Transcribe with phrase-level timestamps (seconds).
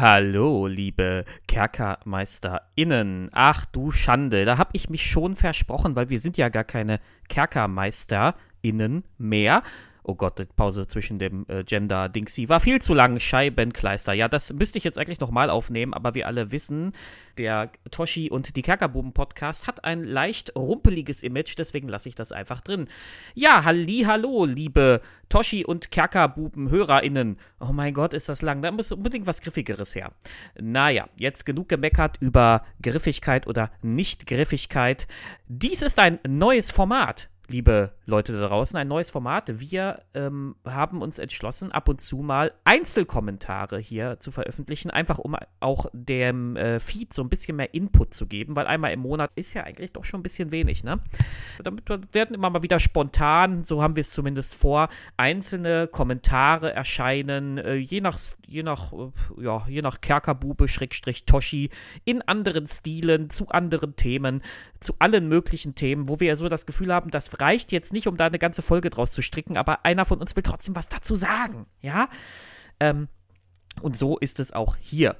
[0.00, 3.30] Hallo, liebe KerkermeisterInnen.
[3.32, 7.00] Ach du Schande, da hab ich mich schon versprochen, weil wir sind ja gar keine
[7.28, 9.64] KerkermeisterInnen mehr.
[10.10, 13.20] Oh Gott, die Pause zwischen dem äh, Gender-Dingsy war viel zu lang.
[13.20, 14.14] Scheibenkleister.
[14.14, 16.92] Ja, das müsste ich jetzt eigentlich nochmal aufnehmen, aber wir alle wissen,
[17.36, 22.62] der Toshi und die Kerkerbuben-Podcast hat ein leicht rumpeliges Image, deswegen lasse ich das einfach
[22.62, 22.88] drin.
[23.34, 27.36] Ja, halli, hallo, liebe Toshi und Kerkerbuben-HörerInnen.
[27.60, 28.62] Oh mein Gott, ist das lang.
[28.62, 30.12] Da muss unbedingt was Griffigeres her.
[30.58, 35.06] Naja, jetzt genug gemeckert über Griffigkeit oder Nicht-Griffigkeit.
[35.48, 39.60] Dies ist ein neues Format liebe Leute da draußen, ein neues Format.
[39.60, 45.34] Wir ähm, haben uns entschlossen, ab und zu mal Einzelkommentare hier zu veröffentlichen, einfach um
[45.60, 49.30] auch dem äh, Feed so ein bisschen mehr Input zu geben, weil einmal im Monat
[49.34, 51.00] ist ja eigentlich doch schon ein bisschen wenig, ne?
[51.62, 57.58] Damit werden immer mal wieder spontan, so haben wir es zumindest vor, einzelne Kommentare erscheinen,
[57.58, 61.70] äh, je nach, je nach, äh, ja, je nach Kerkerbube, Schrägstrich Toshi,
[62.04, 64.42] in anderen Stilen, zu anderen Themen,
[64.80, 67.10] zu allen möglichen Themen, wo wir ja so das Gefühl haben,
[67.40, 70.34] reicht jetzt nicht, um da eine ganze Folge draus zu stricken, aber einer von uns
[70.36, 72.08] will trotzdem was dazu sagen, ja?
[72.80, 73.08] Ähm,
[73.80, 75.16] und so ist es auch hier.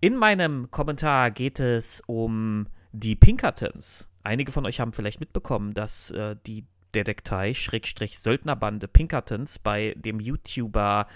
[0.00, 4.10] In meinem Kommentar geht es um die Pinkertons.
[4.22, 11.06] Einige von euch haben vielleicht mitbekommen, dass äh, die Detektei-Söldnerbande Pinkertons bei dem YouTuber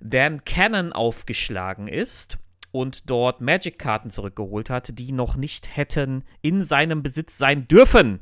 [0.00, 2.38] Dan Cannon aufgeschlagen ist
[2.72, 8.20] und dort Magic-Karten zurückgeholt hat, die noch nicht hätten in seinem Besitz sein dürfen.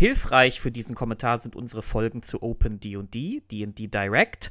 [0.00, 4.50] Hilfreich für diesen Kommentar sind unsere Folgen zu Open D&D, D&D Direct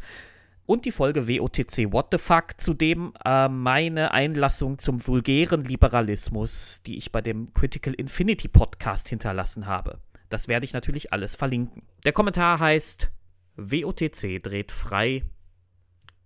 [0.67, 6.99] und die Folge WOTC What the Fuck, zudem äh, meine Einlassung zum vulgären Liberalismus, die
[6.99, 9.99] ich bei dem Critical Infinity Podcast hinterlassen habe.
[10.29, 11.81] Das werde ich natürlich alles verlinken.
[12.05, 13.09] Der Kommentar heißt
[13.55, 15.23] WOTC dreht frei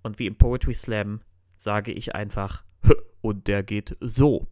[0.02, 1.22] und wie im Poetry Slam
[1.56, 2.66] sage ich einfach
[3.22, 4.48] und der geht so.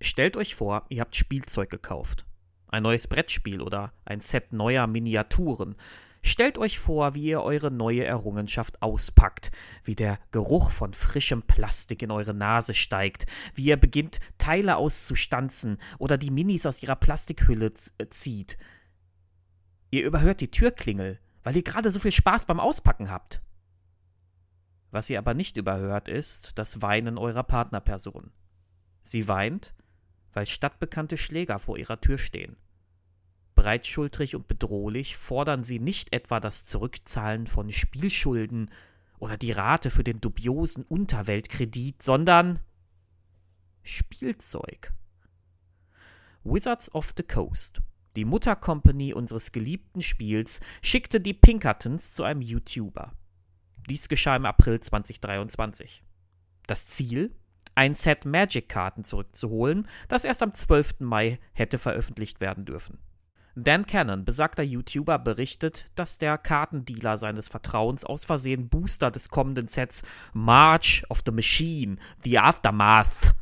[0.00, 2.24] Stellt euch vor, ihr habt Spielzeug gekauft
[2.68, 5.76] ein neues Brettspiel oder ein Set neuer Miniaturen.
[6.22, 9.50] Stellt euch vor, wie ihr eure neue Errungenschaft auspackt,
[9.84, 15.78] wie der Geruch von frischem Plastik in eure Nase steigt, wie ihr beginnt, Teile auszustanzen
[15.98, 18.58] oder die Minis aus ihrer Plastikhülle äh, zieht.
[19.90, 23.40] Ihr überhört die Türklingel, weil ihr gerade so viel Spaß beim Auspacken habt.
[24.90, 28.32] Was ihr aber nicht überhört, ist das Weinen eurer Partnerperson.
[29.02, 29.74] Sie weint,
[30.38, 32.56] weil stadtbekannte Schläger vor ihrer Tür stehen.
[33.56, 38.70] Breitschultrig und bedrohlich fordern sie nicht etwa das Zurückzahlen von Spielschulden
[39.18, 42.60] oder die Rate für den dubiosen Unterweltkredit, sondern
[43.82, 44.92] Spielzeug.
[46.44, 47.80] Wizards of the Coast,
[48.14, 53.12] die Muttercompany unseres geliebten Spiels, schickte die Pinkertons zu einem YouTuber.
[53.90, 56.04] Dies geschah im April 2023.
[56.68, 57.34] Das Ziel?
[57.78, 60.96] Ein Set Magic-Karten zurückzuholen, das erst am 12.
[60.98, 62.98] Mai hätte veröffentlicht werden dürfen.
[63.54, 69.68] Dan Cannon, besagter YouTuber, berichtet, dass der Kartendealer seines Vertrauens aus Versehen Booster des kommenden
[69.68, 70.02] Sets
[70.32, 73.34] March of the Machine, The Aftermath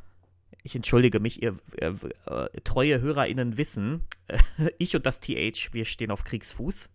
[0.67, 1.93] ich entschuldige mich, ihr äh,
[2.27, 4.37] äh, treue HörerInnen wissen, äh,
[4.79, 6.93] ich und das TH, wir stehen auf Kriegsfuß.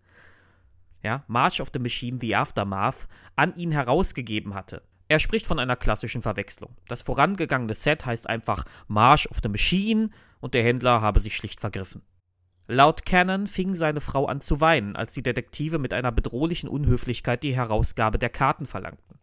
[1.03, 3.07] Ja, March of the Machine, The Aftermath,
[3.38, 4.84] an ihn herausgegeben hatte.
[5.11, 6.73] Er spricht von einer klassischen Verwechslung.
[6.88, 11.59] Das vorangegangene Set heißt einfach March of the Machine und der Händler habe sich schlicht
[11.59, 12.01] vergriffen.
[12.69, 17.44] Laut Cannon fing seine Frau an zu weinen, als die Detektive mit einer bedrohlichen Unhöflichkeit
[17.44, 19.19] die Herausgabe der Karten verlangten.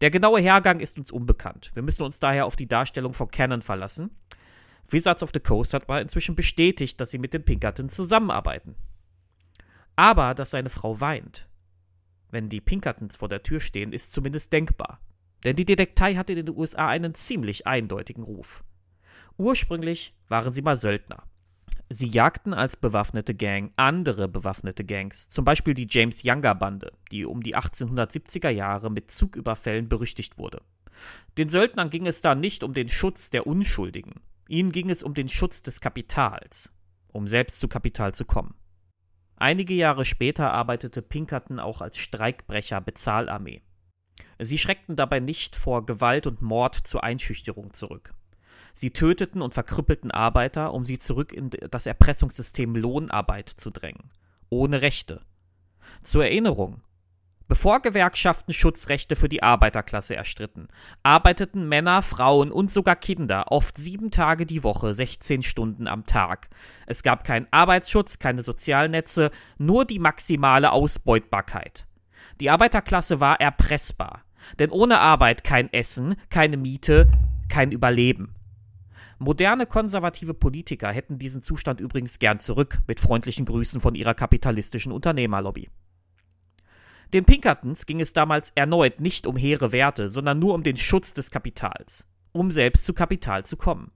[0.00, 1.72] Der genaue Hergang ist uns unbekannt.
[1.74, 4.16] Wir müssen uns daher auf die Darstellung von Cannon verlassen.
[4.88, 8.76] Wizards of the Coast hat aber inzwischen bestätigt, dass sie mit den Pinkerton zusammenarbeiten.
[9.96, 11.49] Aber dass seine Frau weint,
[12.30, 15.00] wenn die Pinkertons vor der Tür stehen, ist zumindest denkbar.
[15.44, 18.62] Denn die Detektei hatte in den USA einen ziemlich eindeutigen Ruf.
[19.36, 21.24] Ursprünglich waren sie mal Söldner.
[21.88, 27.24] Sie jagten als bewaffnete Gang andere bewaffnete Gangs, zum Beispiel die James Younger Bande, die
[27.24, 30.62] um die 1870er Jahre mit Zugüberfällen berüchtigt wurde.
[31.36, 35.14] Den Söldnern ging es da nicht um den Schutz der Unschuldigen, ihnen ging es um
[35.14, 36.72] den Schutz des Kapitals,
[37.08, 38.54] um selbst zu Kapital zu kommen.
[39.40, 43.62] Einige Jahre später arbeitete Pinkerton auch als Streikbrecher Bezahlarmee.
[44.38, 48.12] Sie schreckten dabei nicht vor Gewalt und Mord zur Einschüchterung zurück.
[48.74, 54.10] Sie töteten und verkrüppelten Arbeiter, um sie zurück in das Erpressungssystem Lohnarbeit zu drängen.
[54.50, 55.22] Ohne Rechte.
[56.02, 56.82] Zur Erinnerung,
[57.50, 60.68] Bevor Gewerkschaften Schutzrechte für die Arbeiterklasse erstritten,
[61.02, 66.48] arbeiteten Männer, Frauen und sogar Kinder oft sieben Tage die Woche, 16 Stunden am Tag.
[66.86, 71.88] Es gab keinen Arbeitsschutz, keine Sozialnetze, nur die maximale Ausbeutbarkeit.
[72.38, 74.22] Die Arbeiterklasse war erpressbar.
[74.60, 77.10] Denn ohne Arbeit kein Essen, keine Miete,
[77.48, 78.36] kein Überleben.
[79.18, 84.92] Moderne konservative Politiker hätten diesen Zustand übrigens gern zurück, mit freundlichen Grüßen von ihrer kapitalistischen
[84.92, 85.68] Unternehmerlobby.
[87.12, 91.12] Den Pinkertons ging es damals erneut nicht um hehre Werte, sondern nur um den Schutz
[91.12, 93.90] des Kapitals, um selbst zu Kapital zu kommen.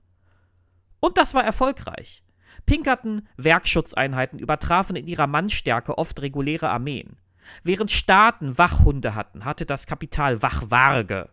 [1.01, 2.25] Und das war erfolgreich.
[2.67, 7.17] Pinkerton Werkschutzeinheiten übertrafen in ihrer Mannstärke oft reguläre Armeen.
[7.63, 11.31] Während Staaten Wachhunde hatten, hatte das Kapital Wachwarge,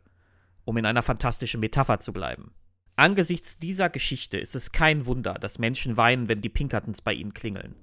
[0.66, 2.54] um in einer fantastischen Metapher zu bleiben.
[2.96, 7.34] Angesichts dieser Geschichte ist es kein Wunder, dass Menschen weinen, wenn die Pinkertons bei ihnen
[7.34, 7.76] klingeln.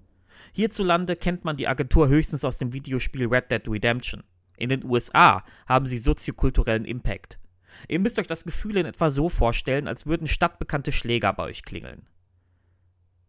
[0.52, 4.24] Hierzulande kennt man die Agentur höchstens aus dem Videospiel Red Dead Redemption.
[4.56, 7.38] In den USA haben sie soziokulturellen Impact.
[7.86, 11.62] Ihr müsst euch das Gefühl in etwa so vorstellen, als würden stadtbekannte Schläger bei euch
[11.62, 12.08] klingeln.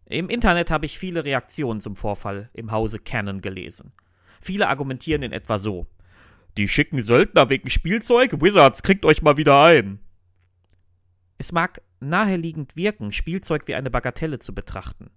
[0.06, 3.94] Im Internet habe ich viele Reaktionen zum Vorfall im Hause Canon gelesen.
[4.42, 5.86] Viele argumentieren in etwa so:
[6.58, 8.42] Die schicken Söldner wegen Spielzeug?
[8.42, 10.00] Wizards, kriegt euch mal wieder ein.
[11.38, 15.12] Es mag naheliegend wirken, Spielzeug wie eine Bagatelle zu betrachten.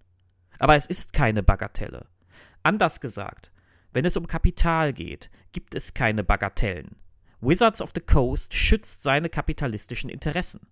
[0.63, 2.07] Aber es ist keine Bagatelle.
[2.63, 3.51] Anders gesagt,
[3.93, 6.95] wenn es um Kapital geht, gibt es keine Bagatellen.
[7.41, 10.69] Wizards of the Coast schützt seine kapitalistischen Interessen.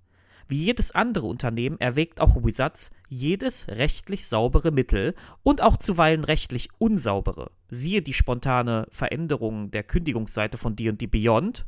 [0.47, 6.69] Wie jedes andere Unternehmen erwägt auch Wizards jedes rechtlich saubere Mittel und auch zuweilen rechtlich
[6.79, 7.51] unsaubere.
[7.69, 11.67] Siehe die spontane Veränderung der Kündigungsseite von D&D Beyond.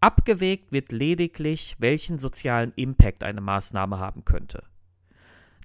[0.00, 4.69] Abgewägt wird lediglich, welchen sozialen Impact eine Maßnahme haben könnte.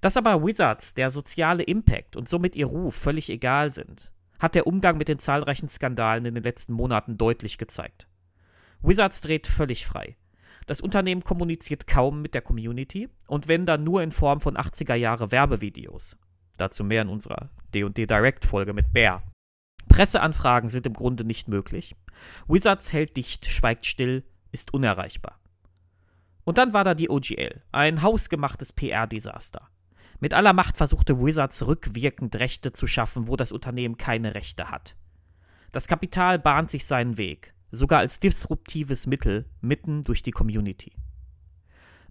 [0.00, 4.66] Dass aber Wizards der soziale Impact und somit ihr Ruf völlig egal sind, hat der
[4.66, 8.06] Umgang mit den zahlreichen Skandalen in den letzten Monaten deutlich gezeigt.
[8.82, 10.16] Wizards dreht völlig frei.
[10.66, 14.94] Das Unternehmen kommuniziert kaum mit der Community und wenn dann nur in Form von 80er
[14.94, 16.18] Jahre Werbevideos.
[16.56, 19.22] Dazu mehr in unserer D&D Direct Folge mit Bear.
[19.88, 21.94] Presseanfragen sind im Grunde nicht möglich.
[22.48, 25.38] Wizards hält dicht, schweigt still, ist unerreichbar.
[26.44, 29.68] Und dann war da die OGL, ein hausgemachtes PR-Desaster.
[30.20, 34.96] Mit aller Macht versuchte Wizards rückwirkend Rechte zu schaffen, wo das Unternehmen keine Rechte hat.
[35.72, 40.92] Das Kapital bahnt sich seinen Weg sogar als disruptives Mittel mitten durch die Community.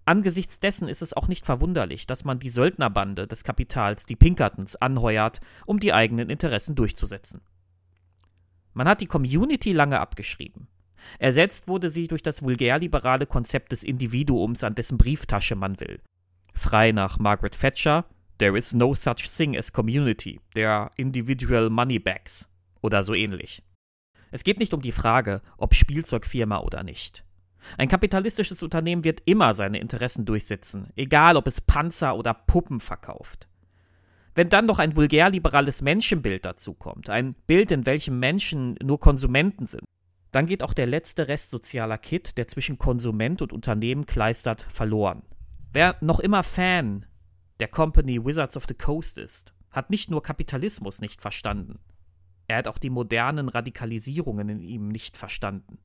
[0.04, 4.76] Angesichts dessen ist es auch nicht verwunderlich, dass man die Söldnerbande des Kapitals, die Pinkertons,
[4.76, 7.40] anheuert, um die eigenen Interessen durchzusetzen.
[8.72, 10.68] Man hat die Community lange abgeschrieben.
[11.18, 16.00] Ersetzt wurde sie durch das vulgärliberale Konzept des Individuums, an dessen Brieftasche man will.
[16.56, 18.06] Frei nach Margaret Thatcher,
[18.38, 22.50] There is no such thing as community, there are individual money bags
[22.82, 23.62] oder so ähnlich.
[24.30, 27.24] Es geht nicht um die Frage, ob Spielzeugfirma oder nicht.
[27.78, 33.48] Ein kapitalistisches Unternehmen wird immer seine Interessen durchsetzen, egal ob es Panzer oder Puppen verkauft.
[34.34, 39.84] Wenn dann noch ein vulgärliberales Menschenbild dazukommt, ein Bild, in welchem Menschen nur Konsumenten sind,
[40.30, 45.22] dann geht auch der letzte Rest sozialer Kit, der zwischen Konsument und Unternehmen kleistert, verloren.
[45.76, 47.04] Wer noch immer Fan
[47.60, 51.80] der Company Wizards of the Coast ist, hat nicht nur Kapitalismus nicht verstanden,
[52.48, 55.76] er hat auch die modernen Radikalisierungen in ihm nicht verstanden.